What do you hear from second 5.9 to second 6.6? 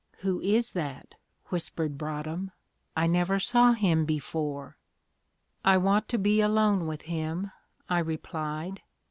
to be